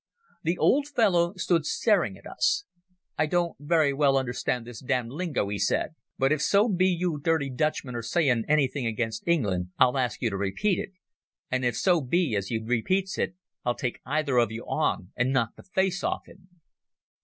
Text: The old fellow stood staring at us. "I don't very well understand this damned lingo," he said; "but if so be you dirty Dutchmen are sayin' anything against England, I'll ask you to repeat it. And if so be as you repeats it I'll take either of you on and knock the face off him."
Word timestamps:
The 0.41 0.57
old 0.57 0.87
fellow 0.87 1.35
stood 1.35 1.63
staring 1.63 2.17
at 2.17 2.25
us. 2.25 2.65
"I 3.19 3.27
don't 3.27 3.55
very 3.59 3.93
well 3.93 4.17
understand 4.17 4.65
this 4.65 4.79
damned 4.81 5.11
lingo," 5.11 5.47
he 5.49 5.59
said; 5.59 5.93
"but 6.17 6.31
if 6.31 6.41
so 6.41 6.67
be 6.67 6.87
you 6.87 7.19
dirty 7.23 7.51
Dutchmen 7.51 7.93
are 7.93 8.01
sayin' 8.01 8.43
anything 8.47 8.87
against 8.87 9.27
England, 9.27 9.67
I'll 9.77 9.99
ask 9.99 10.19
you 10.23 10.31
to 10.31 10.37
repeat 10.37 10.79
it. 10.79 10.93
And 11.51 11.63
if 11.63 11.77
so 11.77 12.01
be 12.01 12.35
as 12.35 12.49
you 12.49 12.65
repeats 12.65 13.19
it 13.19 13.35
I'll 13.63 13.75
take 13.75 14.01
either 14.03 14.39
of 14.39 14.51
you 14.51 14.63
on 14.63 15.11
and 15.15 15.31
knock 15.31 15.55
the 15.55 15.61
face 15.61 16.03
off 16.03 16.25
him." 16.25 16.49